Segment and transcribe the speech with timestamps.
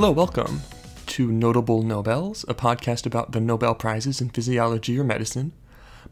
[0.00, 0.62] Hello, welcome
[1.06, 5.50] to Notable Nobels, a podcast about the Nobel Prizes in Physiology or Medicine.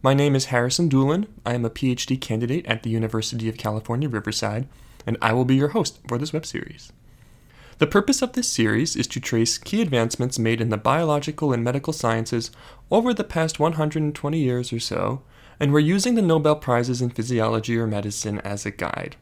[0.03, 1.29] My name is Harrison Doolin.
[1.47, 4.67] I am a PhD candidate at the University of California, Riverside,
[5.07, 6.93] and I will be your host for this web series.
[7.79, 11.63] The purpose of this series is to trace key advancements made in the biological and
[11.63, 12.51] medical sciences
[12.91, 15.23] over the past 120 years or so,
[15.61, 19.15] and we're using the Nobel Prizes in Physiology or Medicine as a guide.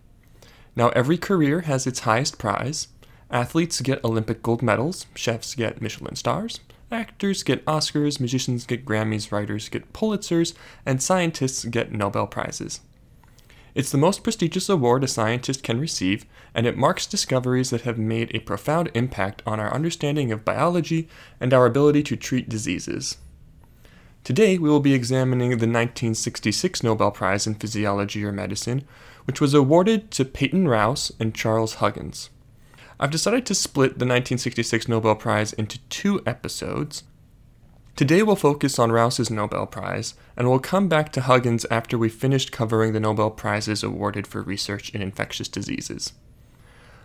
[0.76, 2.88] Now, every career has its highest prize.
[3.34, 6.60] Athletes get Olympic gold medals, chefs get Michelin stars,
[6.92, 10.54] actors get Oscars, musicians get Grammys, writers get Pulitzers,
[10.86, 12.80] and scientists get Nobel Prizes.
[13.74, 17.98] It's the most prestigious award a scientist can receive, and it marks discoveries that have
[17.98, 21.08] made a profound impact on our understanding of biology
[21.40, 23.16] and our ability to treat diseases.
[24.22, 28.84] Today, we will be examining the 1966 Nobel Prize in Physiology or Medicine,
[29.24, 32.30] which was awarded to Peyton Rous and Charles Huggins.
[33.00, 37.02] I've decided to split the 1966 Nobel Prize into two episodes.
[37.96, 42.14] Today we'll focus on Rous's Nobel Prize, and we'll come back to Huggins after we've
[42.14, 46.12] finished covering the Nobel Prizes awarded for research in infectious diseases.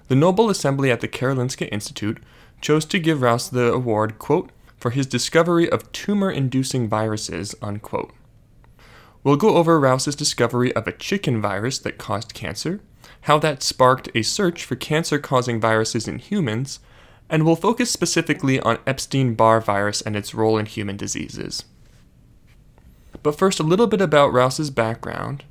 [0.08, 2.22] The Nobel Assembly at the Karolinska Institute
[2.62, 8.12] chose to give Rous the award, quote, for his discovery of tumor inducing viruses, unquote.
[9.24, 12.82] We'll go over Rous's discovery of a chicken virus that caused cancer,
[13.22, 16.80] how that sparked a search for cancer causing viruses in humans,
[17.30, 21.64] and we'll focus specifically on Epstein Barr virus and its role in human diseases.
[23.22, 25.44] But first, a little bit about Rous's background.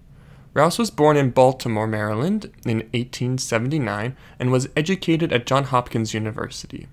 [0.55, 6.89] Rous was born in Baltimore, Maryland in 1879 and was educated at Johns Hopkins University.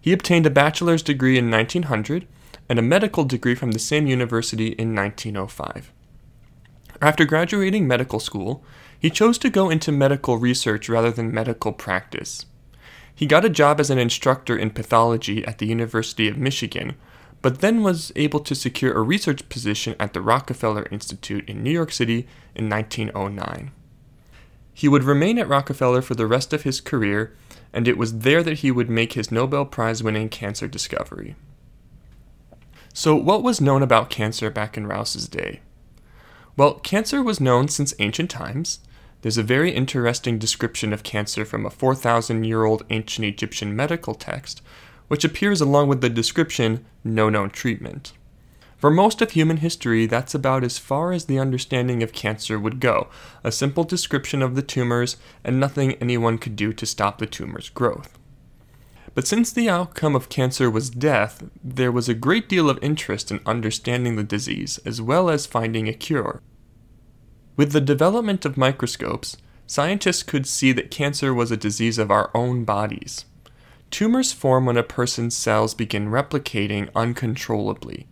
[0.00, 2.26] He obtained a bachelor's degree in 1900
[2.68, 5.92] and a medical degree from the same university in 1905.
[7.00, 8.62] After graduating medical school,
[9.04, 12.46] he chose to go into medical research rather than medical practice.
[13.14, 16.96] He got a job as an instructor in pathology at the University of Michigan,
[17.42, 21.70] but then was able to secure a research position at the Rockefeller Institute in New
[21.70, 23.72] York City in 1909.
[24.72, 27.36] He would remain at Rockefeller for the rest of his career,
[27.74, 31.36] and it was there that he would make his Nobel Prize winning cancer discovery.
[32.94, 35.60] So, what was known about cancer back in Rous's day?
[36.56, 38.78] Well, cancer was known since ancient times.
[39.24, 44.14] There's a very interesting description of cancer from a 4,000 year old ancient Egyptian medical
[44.14, 44.60] text,
[45.08, 48.12] which appears along with the description, no known treatment.
[48.76, 52.80] For most of human history, that's about as far as the understanding of cancer would
[52.80, 53.08] go
[53.42, 57.70] a simple description of the tumors and nothing anyone could do to stop the tumor's
[57.70, 58.18] growth.
[59.14, 63.30] But since the outcome of cancer was death, there was a great deal of interest
[63.30, 66.42] in understanding the disease as well as finding a cure.
[67.56, 72.30] With the development of microscopes, scientists could see that cancer was a disease of our
[72.34, 73.24] own bodies.
[73.90, 78.06] Tumors form when a person's cells begin replicating uncontrollably.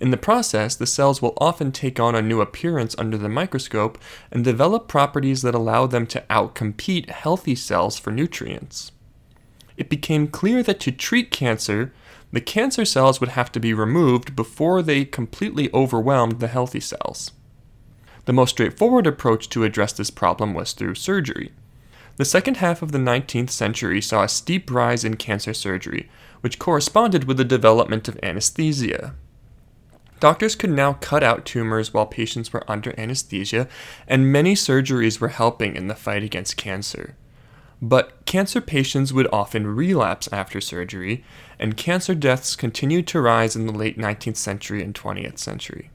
[0.00, 3.98] In the process, the cells will often take on a new appearance under the microscope
[4.30, 8.92] and develop properties that allow them to outcompete healthy cells for nutrients
[9.76, 11.92] it became clear that to treat cancer,
[12.32, 17.32] the cancer cells would have to be removed before they completely overwhelmed the healthy cells.
[18.24, 21.52] The most straightforward approach to address this problem was through surgery.
[22.16, 26.08] The second half of the 19th century saw a steep rise in cancer surgery,
[26.40, 29.14] which corresponded with the development of anesthesia.
[30.20, 33.68] Doctors could now cut out tumors while patients were under anesthesia,
[34.06, 37.16] and many surgeries were helping in the fight against cancer.
[37.82, 41.24] But cancer patients would often relapse after surgery,
[41.58, 45.90] and cancer deaths continued to rise in the late 19th century and 20th century.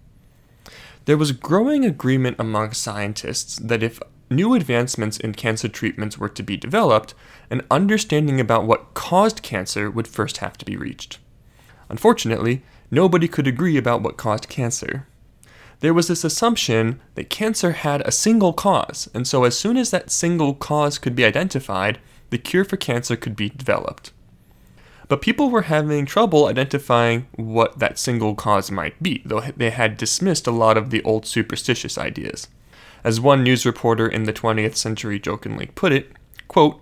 [1.09, 3.99] There was growing agreement among scientists that if
[4.29, 7.15] new advancements in cancer treatments were to be developed,
[7.49, 11.17] an understanding about what caused cancer would first have to be reached.
[11.89, 12.61] Unfortunately,
[12.91, 15.07] nobody could agree about what caused cancer
[15.79, 19.89] there was this assumption that cancer had a single cause, and so as soon as
[19.89, 21.99] that single cause could be identified,
[22.29, 24.11] the cure for cancer could be developed.
[25.09, 29.97] But people were having trouble identifying what that single cause might be, though they had
[29.97, 32.47] dismissed a lot of the old superstitious ideas.
[33.03, 36.11] As one news reporter in the 20th century jokingly put it,
[36.47, 36.79] quote,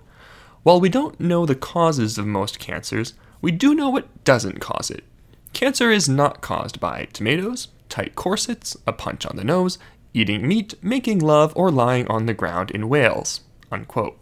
[0.63, 4.91] While we don't know the causes of most cancers, we do know what doesn't cause
[4.91, 5.05] it.
[5.53, 9.79] Cancer is not caused by tomatoes, tight corsets, a punch on the nose,
[10.13, 13.41] eating meat, making love, or lying on the ground in Wales.
[13.71, 14.19] Unquote.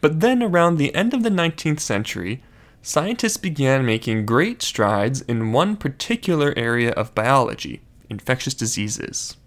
[0.00, 2.42] But then, around the end of the 19th century,
[2.86, 9.38] scientists began making great strides in one particular area of biology infectious diseases.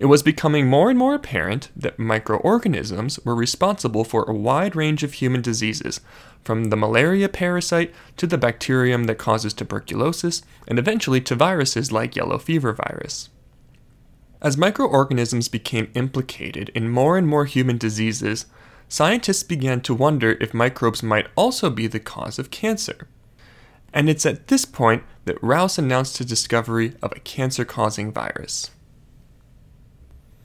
[0.00, 5.02] it was becoming more and more apparent that microorganisms were responsible for a wide range
[5.02, 6.00] of human diseases,
[6.42, 12.16] from the malaria parasite to the bacterium that causes tuberculosis, and eventually to viruses like
[12.16, 13.28] yellow fever virus.
[14.40, 18.46] As microorganisms became implicated in more and more human diseases,
[18.88, 23.08] scientists began to wonder if microbes might also be the cause of cancer.
[23.92, 28.70] And it's at this point that Rous announced his discovery of a cancer causing virus.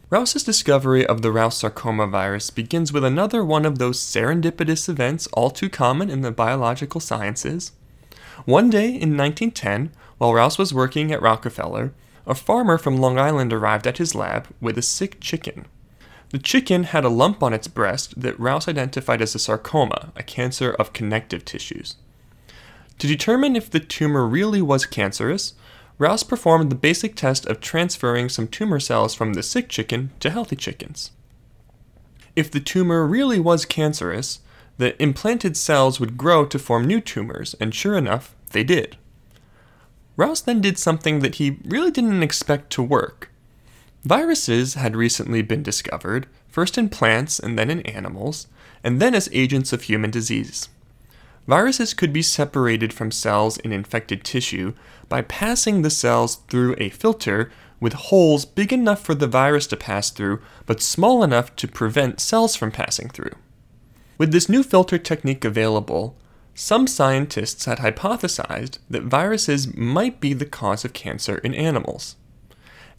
[0.10, 5.28] Rous's discovery of the Rous sarcoma virus begins with another one of those serendipitous events
[5.28, 7.72] all too common in the biological sciences.
[8.46, 11.94] One day in 1910, while Rous was working at Rockefeller,
[12.28, 15.66] a farmer from Long Island arrived at his lab with a sick chicken.
[16.32, 20.24] The chicken had a lump on its breast that Rous identified as a sarcoma, a
[20.24, 21.98] cancer of connective tissues.
[23.00, 25.56] To determine if the tumor really was cancerous,
[25.98, 30.30] Rous performed the basic test of transferring some tumor cells from the sick chicken to
[30.30, 31.12] healthy chickens.
[32.34, 34.40] If the tumor really was cancerous,
[34.78, 38.98] the implanted cells would grow to form new tumors, and sure enough, they did.
[40.16, 43.31] Rous then did something that he really didn't expect to work.
[44.04, 48.48] Viruses had recently been discovered, first in plants and then in animals,
[48.84, 50.70] and then as agents of human disease.
[51.48, 54.74] Viruses could be separated from cells in infected tissue
[55.10, 59.78] by passing the cells through a filter with holes big enough for the virus to
[59.78, 63.34] pass through, but small enough to prevent cells from passing through.
[64.18, 66.16] With this new filter technique available,
[66.54, 72.16] some scientists had hypothesized that viruses might be the cause of cancer in animals.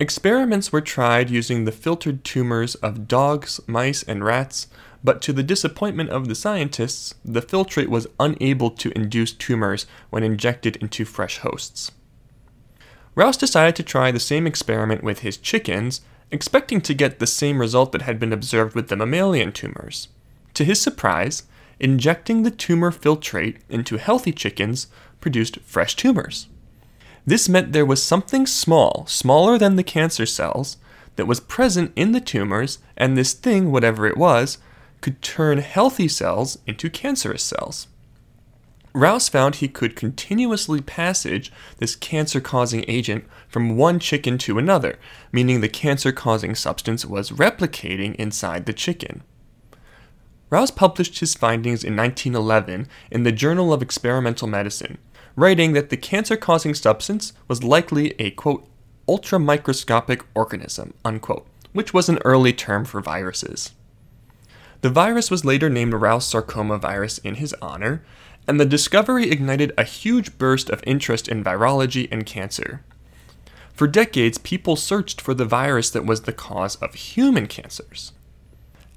[0.02, 4.66] Experiments were tried using the filtered tumors of dogs, mice, and rats,
[5.04, 10.24] but to the disappointment of the scientists, the filtrate was unable to induce tumors when
[10.24, 11.92] injected into fresh hosts.
[13.14, 16.00] Rous decided to try the same experiment with his chickens,
[16.32, 20.08] expecting to get the same result that had been observed with the mammalian tumors.
[20.54, 21.44] To his surprise,
[21.78, 24.88] injecting the tumor filtrate into healthy chickens
[25.20, 26.48] produced fresh tumors.
[27.24, 30.76] This meant there was something small, smaller than the cancer cells,
[31.16, 34.58] that was present in the tumors, and this thing, whatever it was,
[35.00, 37.86] could turn healthy cells into cancerous cells.
[38.94, 44.98] Rous found he could continuously passage this cancer causing agent from one chicken to another,
[45.32, 49.22] meaning the cancer causing substance was replicating inside the chicken.
[50.50, 54.98] Rous published his findings in 1911 in the Journal of Experimental Medicine,
[55.36, 58.66] writing that the cancer causing substance was likely a quote,
[59.08, 63.72] ultramicroscopic organism, unquote, which was an early term for viruses.
[64.82, 68.04] The virus was later named Rous sarcoma virus in his honor,
[68.48, 72.82] and the discovery ignited a huge burst of interest in virology and cancer.
[73.72, 78.12] For decades, people searched for the virus that was the cause of human cancers.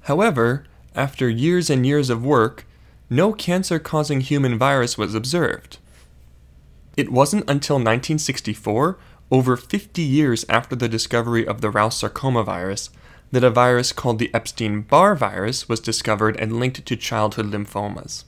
[0.02, 2.66] However, after years and years of work,
[3.08, 5.78] no cancer causing human virus was observed.
[6.96, 8.98] It wasn't until 1964,
[9.30, 12.88] over 50 years after the discovery of the Rous sarcoma virus,
[13.32, 18.24] that a virus called the Epstein Barr virus was discovered and linked to childhood lymphomas.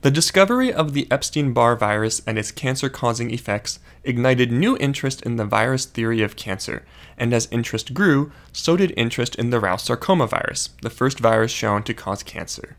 [0.00, 5.22] The discovery of the Epstein Barr virus and its cancer causing effects ignited new interest
[5.22, 6.84] in the virus theory of cancer,
[7.16, 11.52] and as interest grew, so did interest in the Rous sarcoma virus, the first virus
[11.52, 12.76] shown to cause cancer.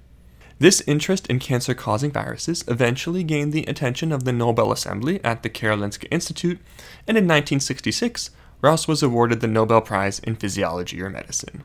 [0.60, 5.42] This interest in cancer causing viruses eventually gained the attention of the Nobel Assembly at
[5.42, 6.60] the Karolinska Institute,
[7.08, 11.64] and in 1966, Rous was awarded the Nobel Prize in Physiology or Medicine.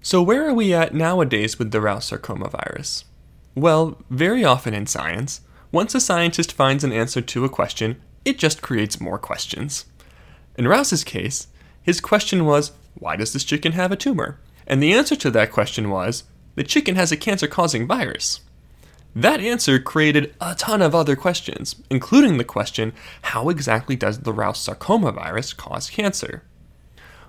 [0.00, 3.04] So, where are we at nowadays with the Rous sarcoma virus?
[3.54, 8.38] Well, very often in science, once a scientist finds an answer to a question, it
[8.38, 9.84] just creates more questions.
[10.56, 11.48] In Rous's case,
[11.82, 14.40] his question was, why does this chicken have a tumor?
[14.70, 16.22] And the answer to that question was,
[16.54, 18.38] the chicken has a cancer causing virus.
[19.16, 24.32] That answer created a ton of other questions, including the question how exactly does the
[24.32, 26.44] Rous sarcoma virus cause cancer?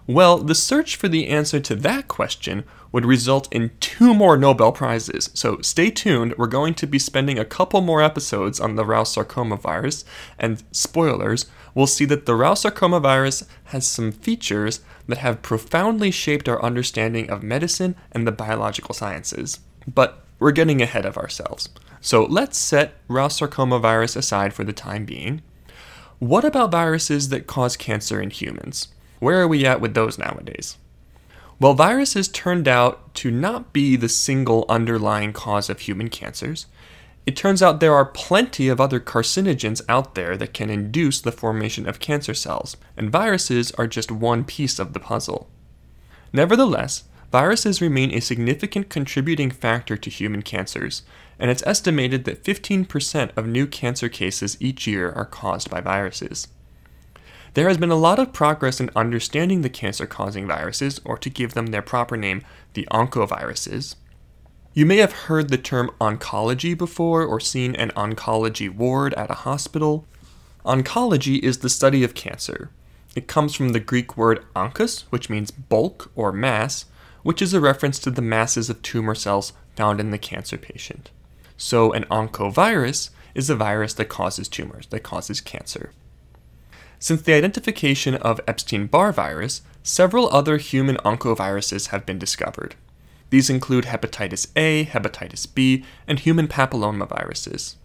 [0.08, 4.72] Well, the search for the answer to that question would result in two more Nobel
[4.72, 6.34] Prizes, so stay tuned.
[6.38, 10.04] We're going to be spending a couple more episodes on the Rous sarcoma virus,
[10.38, 16.12] and spoilers, we'll see that the Rous sarcoma virus has some features that have profoundly
[16.12, 19.60] shaped our understanding of medicine and the biological sciences.
[19.88, 21.70] But we're getting ahead of ourselves.
[22.02, 25.44] So let's set Rous sarcoma virus aside for the time being.
[26.20, 28.90] What about viruses that cause cancer in humans?
[29.22, 30.78] Where are we at with those nowadays?
[31.60, 36.66] Well, viruses turned out to not be the single underlying cause of human cancers.
[37.28, 41.32] It turns out there are plenty of other carcinogens out there that can induce the
[41.32, 45.48] formation of cancer cells, and viruses are just one piece of the puzzle.
[46.34, 51.04] Nevertheless, viruses remain a significant contributing factor to human cancers,
[51.38, 56.48] and it's estimated that 15% of new cancer cases each year are caused by viruses.
[57.54, 61.30] There has been a lot of progress in understanding the cancer causing viruses, or to
[61.30, 62.44] give them their proper name,
[62.74, 63.96] the oncoviruses.
[64.74, 69.44] You may have heard the term oncology before or seen an oncology ward at a
[69.44, 70.08] hospital.
[70.66, 72.70] Oncology is the study of cancer.
[73.18, 76.86] It comes from the Greek word onkos, which means bulk or mass,
[77.24, 81.12] which is a reference to the masses of tumor cells found in the cancer patient.
[81.58, 85.92] So, an oncovirus is a virus that causes tumors, that causes cancer.
[87.02, 92.76] Since the identification of Epstein Barr virus, several other human oncoviruses have been discovered.
[93.32, 97.78] These include hepatitis A, hepatitis B, and human papillomaviruses.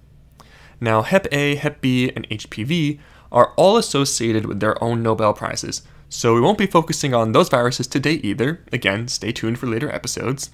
[0.83, 2.99] Now, Hep A, Hep B, and HPV
[3.33, 5.81] are all associated with their own Nobel Prizes,
[6.11, 8.63] so we won't be focusing on those viruses today either.
[8.71, 10.51] Again, stay tuned for later episodes.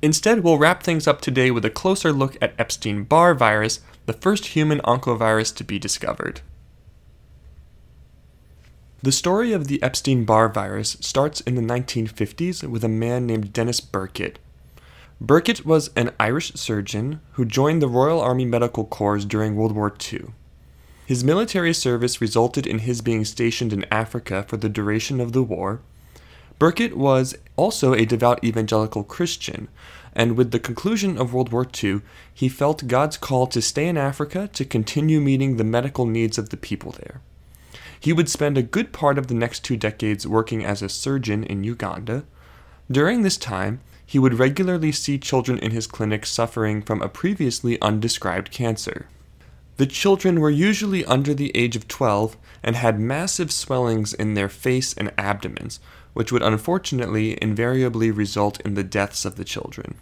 [0.00, 4.14] Instead, we'll wrap things up today with a closer look at Epstein Barr virus, the
[4.14, 6.40] first human oncovirus to be discovered.
[9.00, 13.52] The story of the Epstein Barr virus starts in the 1950s with a man named
[13.52, 14.38] Denis Burkitt.
[15.22, 19.94] Burkitt was an Irish surgeon who joined the Royal Army Medical Corps during World War
[20.12, 20.32] II.
[21.06, 25.44] His military service resulted in his being stationed in Africa for the duration of the
[25.44, 25.80] war.
[26.58, 29.68] Burkitt was also a devout evangelical Christian,
[30.12, 32.00] and with the conclusion of World War II,
[32.34, 36.48] he felt God's call to stay in Africa to continue meeting the medical needs of
[36.48, 37.20] the people there.
[38.00, 41.44] He would spend a good part of the next two decades working as a surgeon
[41.44, 42.24] in Uganda.
[42.90, 47.80] During this time, he would regularly see children in his clinic suffering from a previously
[47.82, 49.06] undescribed cancer.
[49.76, 54.48] The children were usually under the age of 12 and had massive swellings in their
[54.48, 55.78] face and abdomens,
[56.14, 59.94] which would unfortunately invariably result in the deaths of the children.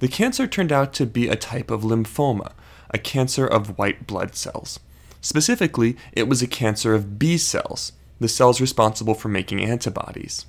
[0.00, 2.52] The cancer turned out to be a type of lymphoma,
[2.90, 4.78] a cancer of white blood cells.
[5.26, 7.90] Specifically, it was a cancer of B cells,
[8.20, 10.46] the cells responsible for making antibodies.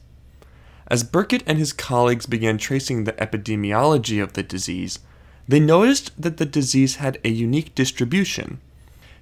[0.86, 5.00] As Burkitt and his colleagues began tracing the epidemiology of the disease,
[5.48, 8.60] they noticed that the disease had a unique distribution.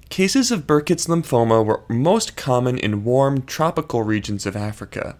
[0.09, 5.15] Cases of Burkitt's lymphoma were most common in warm tropical regions of Africa.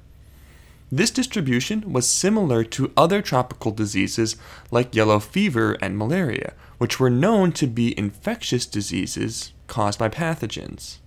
[0.92, 4.36] This distribution was similar to other tropical diseases
[4.70, 10.98] like yellow fever and malaria, which were known to be infectious diseases caused by pathogens.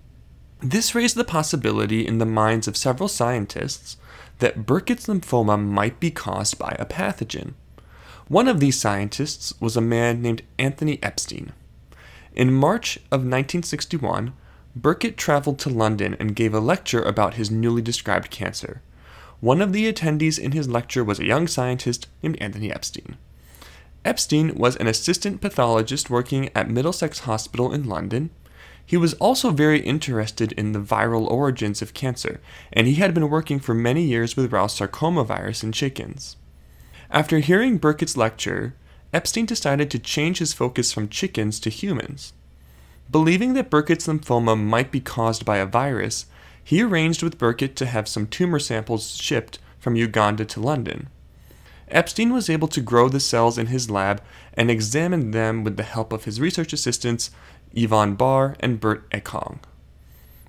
[0.61, 3.97] This raised the possibility in the minds of several scientists
[4.39, 7.53] that Burkitt's lymphoma might be caused by a pathogen.
[8.27, 11.53] One of these scientists was a man named Anthony Epstein.
[12.35, 14.33] In March of 1961,
[14.79, 18.81] Burkitt traveled to London and gave a lecture about his newly described cancer.
[19.39, 23.17] One of the attendees in his lecture was a young scientist named Anthony Epstein.
[24.05, 28.29] Epstein was an assistant pathologist working at Middlesex Hospital in London,
[28.89, 32.41] he was also very interested in the viral origins of cancer,
[32.73, 36.37] and he had been working for many years with Rous sarcoma virus in chickens.
[37.11, 38.73] After hearing Burkitt's lecture,
[39.13, 42.33] Epstein decided to change his focus from chickens to humans.
[43.11, 46.25] Believing that Burkitt's lymphoma might be caused by a virus,
[46.63, 51.09] he arranged with Burkitt to have some tumor samples shipped from Uganda to London.
[51.91, 54.21] Epstein was able to grow the cells in his lab
[54.53, 57.31] and examine them with the help of his research assistants
[57.73, 59.59] Yvonne Barr, and Bert Achong.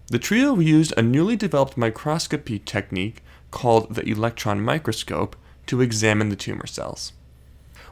[0.09, 5.37] The trio used a newly developed microscopy technique called the electron microscope
[5.67, 7.13] to examine the tumor cells.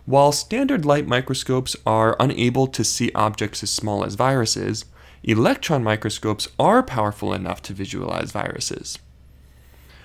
[0.04, 4.87] While standard light microscopes are unable to see objects as small as viruses,
[5.23, 8.99] electron microscopes are powerful enough to visualize viruses.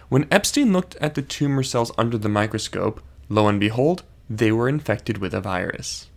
[0.09, 4.69] When Epstein looked at the tumor cells under the microscope, lo and behold, they were
[4.69, 6.09] infected with a virus.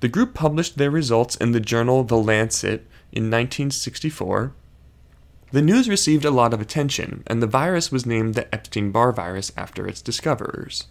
[0.00, 4.52] The group published their results in the journal The Lancet in 1964.
[5.50, 9.12] The news received a lot of attention, and the virus was named the Epstein Barr
[9.12, 10.84] virus after its discoverers.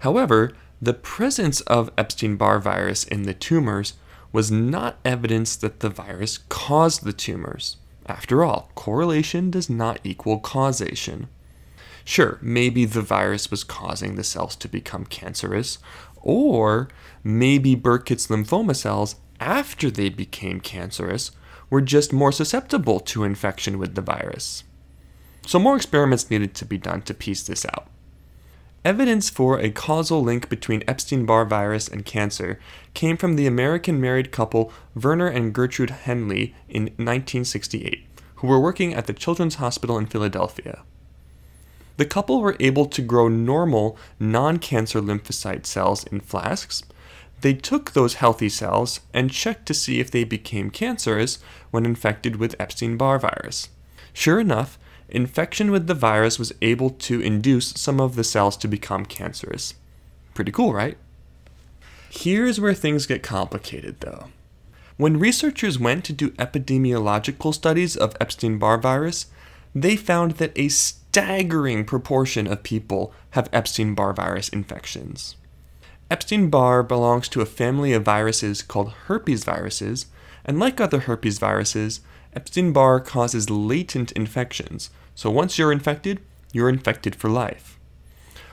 [0.00, 3.94] However, the presence of Epstein Barr virus in the tumors
[4.32, 7.76] was not evidence that the virus caused the tumors.
[8.04, 11.28] After all, correlation does not equal causation.
[12.04, 15.78] Sure, maybe the virus was causing the cells to become cancerous,
[16.24, 16.88] or
[17.22, 21.30] maybe Burkitt's lymphoma cells, after they became cancerous,
[21.70, 24.64] were just more susceptible to infection with the virus.
[25.46, 27.86] So, more experiments needed to be done to piece this out.
[28.84, 32.58] Evidence for a causal link between Epstein Barr virus and cancer
[32.94, 38.94] came from the American married couple Werner and Gertrude Henle in 1968, who were working
[38.94, 40.82] at the Children's Hospital in Philadelphia.
[41.96, 46.82] The couple were able to grow normal, non cancer lymphocyte cells in flasks.
[47.40, 51.38] They took those healthy cells and checked to see if they became cancerous
[51.70, 53.68] when infected with Epstein Barr virus.
[54.12, 58.68] Sure enough, infection with the virus was able to induce some of the cells to
[58.68, 59.74] become cancerous.
[60.32, 60.96] Pretty cool, right?
[62.08, 64.28] Here's where things get complicated, though.
[64.96, 69.26] When researchers went to do epidemiological studies of Epstein Barr virus,
[69.74, 70.68] they found that a
[71.14, 75.36] staggering proportion of people have Epstein Barr virus infections.
[76.10, 80.06] Epstein Barr belongs to a family of viruses called herpes viruses,
[80.44, 82.00] and like other herpes viruses,
[82.34, 86.18] Epstein Barr causes latent infections, so once you're infected,
[86.52, 87.78] you're infected for life.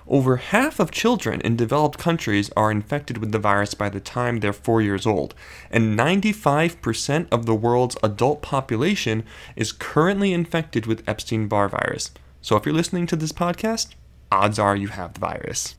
[0.08, 4.39] Over half of children in developed countries are infected with the virus by the time
[4.39, 5.34] they're 4 years old,
[5.72, 9.24] and 95% of the world's adult population
[9.56, 12.12] is currently infected with Epstein Barr virus.
[12.41, 13.93] So if you're listening to this podcast,
[14.31, 15.75] odds are you have the virus.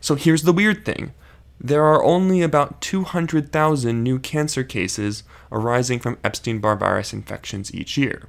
[0.00, 1.12] So here's the weird thing
[1.64, 7.96] there are only about 200,000 new cancer cases arising from Epstein Barr virus infections each
[7.96, 8.28] year.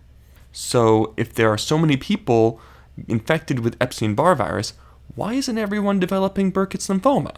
[0.51, 2.61] So, if there are so many people
[3.07, 4.73] infected with Epstein Barr virus,
[5.15, 7.35] why isn't everyone developing Burkitt's lymphoma?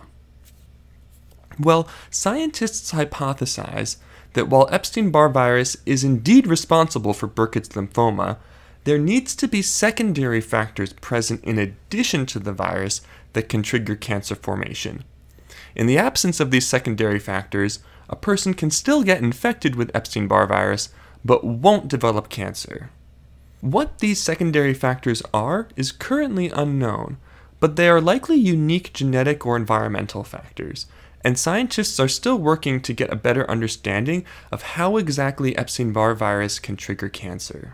[1.57, 3.95] Well, scientists hypothesize
[4.33, 8.35] that while Epstein Barr virus is indeed responsible for Burkitt's lymphoma,
[8.85, 13.01] there needs to be secondary factors present in addition to the virus
[13.33, 15.03] that can trigger cancer formation.
[15.75, 20.27] In the absence of these secondary factors, a person can still get infected with Epstein
[20.27, 20.89] Barr virus
[21.25, 22.91] but won't develop cancer.
[23.59, 27.17] What these secondary factors are is currently unknown,
[27.59, 30.85] but they are likely unique genetic or environmental factors,
[31.23, 36.13] and scientists are still working to get a better understanding of how exactly Epstein Barr
[36.13, 37.73] virus can trigger cancer.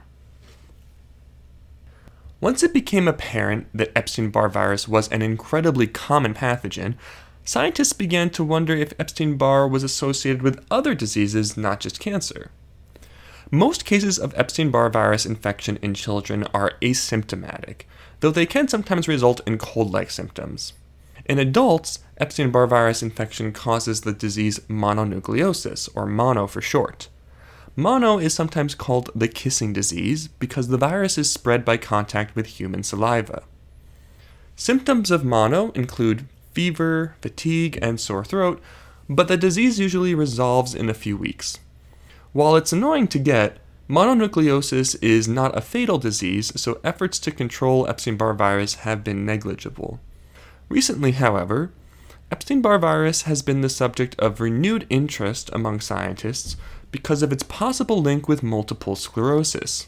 [2.41, 6.95] Once it became apparent that Epstein Barr virus was an incredibly common pathogen,
[7.45, 12.49] scientists began to wonder if Epstein Barr was associated with other diseases, not just cancer.
[13.51, 17.81] Most cases of Epstein Barr virus infection in children are asymptomatic,
[18.21, 20.73] though they can sometimes result in cold like symptoms.
[21.25, 27.07] In adults, Epstein Barr virus infection causes the disease mononucleosis, or mono for short.
[27.75, 32.45] Mono is sometimes called the kissing disease because the virus is spread by contact with
[32.45, 33.43] human saliva.
[34.55, 38.61] Symptoms of mono include fever, fatigue, and sore throat,
[39.09, 41.59] but the disease usually resolves in a few weeks.
[42.33, 43.57] While it's annoying to get,
[43.89, 49.25] mononucleosis is not a fatal disease, so efforts to control Epstein Barr virus have been
[49.25, 49.99] negligible.
[50.69, 51.71] Recently, however,
[52.31, 56.55] Epstein Barr virus has been the subject of renewed interest among scientists
[56.91, 59.87] because of its possible link with multiple sclerosis.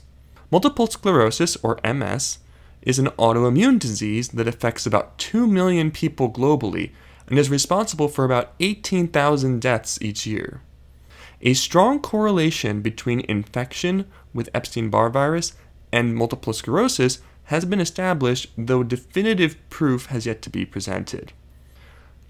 [0.51, 2.39] Multiple sclerosis, or MS,
[2.81, 6.91] is an autoimmune disease that affects about 2 million people globally
[7.27, 10.61] and is responsible for about 18,000 deaths each year.
[11.41, 15.53] A strong correlation between infection with Epstein Barr virus
[15.91, 21.33] and multiple sclerosis has been established, though definitive proof has yet to be presented.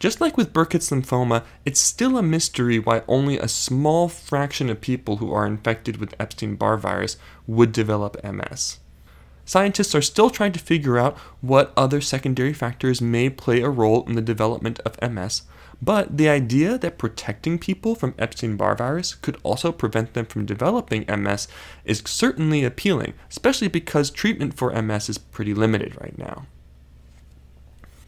[0.04, 4.82] Just like with Burkitt's lymphoma, it's still a mystery why only a small fraction of
[4.82, 7.16] people who are infected with Epstein Barr virus
[7.48, 8.80] would develop MS.
[9.46, 14.04] Scientists are still trying to figure out what other secondary factors may play a role
[14.06, 15.44] in the development of MS,
[15.82, 20.46] but the idea that protecting people from Epstein Barr virus could also prevent them from
[20.46, 21.48] developing MS
[21.86, 26.48] is certainly appealing, especially because treatment for MS is pretty limited right now.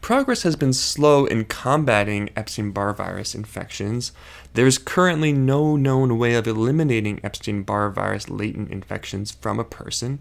[0.06, 4.12] Progress has been slow in combating Epstein Barr virus infections.
[4.54, 9.64] There is currently no known way of eliminating Epstein Barr virus latent infections from a
[9.64, 10.20] person.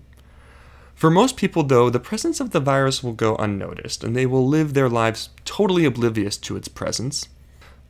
[0.95, 4.47] For most people, though, the presence of the virus will go unnoticed, and they will
[4.47, 7.29] live their lives totally oblivious to its presence.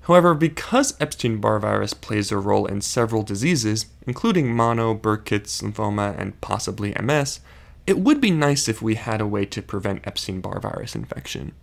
[0.01, 6.13] However, because Epstein Barr virus plays a role in several diseases, including mono, Burkitt's lymphoma,
[6.19, 7.39] and possibly MS,
[7.87, 11.53] it would be nice if we had a way to prevent Epstein Barr virus infection.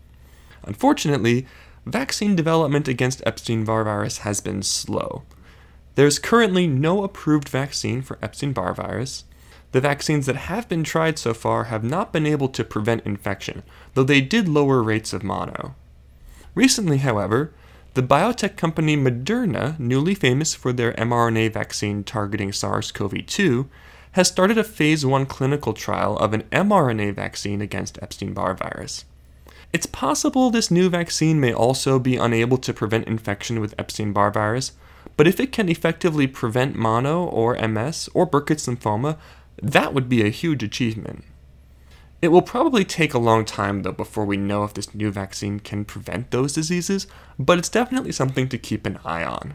[0.65, 1.47] Unfortunately,
[1.87, 5.23] vaccine development against Epstein Barr virus has been slow.
[5.95, 9.25] There's currently no approved vaccine for Epstein Barr virus,
[9.73, 13.63] the vaccines that have been tried so far have not been able to prevent infection,
[13.95, 15.75] though they did lower rates of mono.
[16.55, 17.53] Recently, however,
[17.95, 23.69] the biotech company Moderna, newly famous for their mRNA vaccine targeting SARS CoV 2,
[24.13, 29.07] has started a phase 1 clinical trial of an mRNA vaccine against Epstein Barr virus.
[29.73, 34.31] It's possible this new vaccine may also be unable to prevent infection with Epstein Barr
[34.31, 34.73] virus,
[35.17, 39.17] but if it can effectively prevent mono or MS or Burkitt's lymphoma,
[39.63, 41.25] that would be a huge achievement.
[42.21, 45.59] It will probably take a long time though before we know if this new vaccine
[45.59, 47.07] can prevent those diseases,
[47.39, 49.55] but it's definitely something to keep an eye on.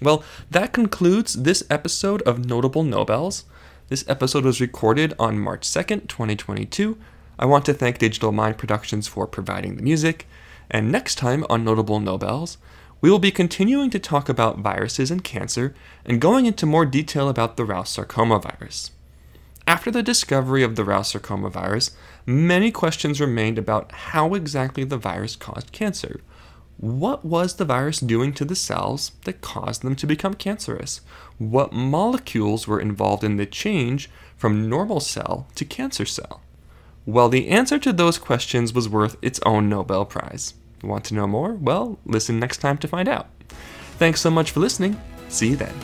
[0.00, 3.44] Well, that concludes this episode of Notable Nobels.
[3.88, 6.96] This episode was recorded on March 2nd, 2022.
[7.40, 10.26] I want to thank Digital Mind Productions for providing the music.
[10.70, 12.58] And next time on Notable Nobels,
[13.00, 15.72] we will be continuing to talk about viruses and cancer
[16.04, 18.90] and going into more detail about the Rous sarcoma virus.
[19.68, 21.92] After the discovery of the Rous sarcoma virus,
[22.26, 26.20] many questions remained about how exactly the virus caused cancer.
[26.78, 31.02] What was the virus doing to the cells that caused them to become cancerous?
[31.38, 36.40] What molecules were involved in the change from normal cell to cancer cell?
[37.08, 40.52] Well, the answer to those questions was worth its own Nobel Prize.
[40.82, 41.54] Want to know more?
[41.54, 43.28] Well, listen next time to find out.
[43.96, 45.00] Thanks so much for listening.
[45.30, 45.74] See you then.